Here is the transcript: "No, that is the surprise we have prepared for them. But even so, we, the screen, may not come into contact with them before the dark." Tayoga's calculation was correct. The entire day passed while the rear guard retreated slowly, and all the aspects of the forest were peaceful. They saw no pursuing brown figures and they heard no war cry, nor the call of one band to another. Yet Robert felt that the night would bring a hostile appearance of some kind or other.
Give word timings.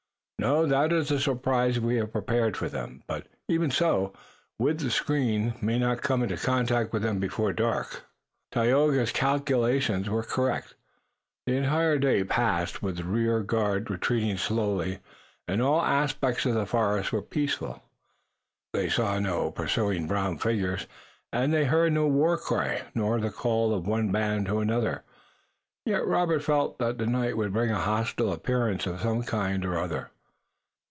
"No, 0.41 0.65
that 0.65 0.91
is 0.91 1.09
the 1.09 1.19
surprise 1.19 1.79
we 1.79 1.97
have 1.97 2.11
prepared 2.11 2.57
for 2.57 2.67
them. 2.67 3.03
But 3.05 3.27
even 3.47 3.69
so, 3.69 4.11
we, 4.57 4.73
the 4.73 4.89
screen, 4.89 5.53
may 5.61 5.77
not 5.77 6.01
come 6.01 6.23
into 6.23 6.35
contact 6.35 6.91
with 6.91 7.03
them 7.03 7.19
before 7.19 7.49
the 7.49 7.57
dark." 7.61 8.05
Tayoga's 8.51 9.11
calculation 9.11 10.11
was 10.11 10.25
correct. 10.25 10.73
The 11.45 11.57
entire 11.57 11.99
day 11.99 12.23
passed 12.23 12.81
while 12.81 12.93
the 12.93 13.03
rear 13.03 13.41
guard 13.41 13.91
retreated 13.91 14.39
slowly, 14.39 14.97
and 15.47 15.61
all 15.61 15.79
the 15.79 15.85
aspects 15.87 16.47
of 16.47 16.55
the 16.55 16.65
forest 16.65 17.13
were 17.13 17.21
peaceful. 17.21 17.83
They 18.73 18.89
saw 18.89 19.19
no 19.19 19.51
pursuing 19.51 20.07
brown 20.07 20.39
figures 20.39 20.87
and 21.31 21.53
they 21.53 21.65
heard 21.65 21.93
no 21.93 22.07
war 22.07 22.35
cry, 22.39 22.81
nor 22.95 23.19
the 23.19 23.29
call 23.29 23.75
of 23.75 23.85
one 23.85 24.11
band 24.11 24.47
to 24.47 24.57
another. 24.57 25.03
Yet 25.85 26.03
Robert 26.07 26.41
felt 26.41 26.79
that 26.79 26.97
the 26.97 27.05
night 27.05 27.37
would 27.37 27.53
bring 27.53 27.69
a 27.69 27.77
hostile 27.79 28.33
appearance 28.33 28.87
of 28.87 29.01
some 29.01 29.21
kind 29.21 29.63
or 29.63 29.77
other. 29.77 30.09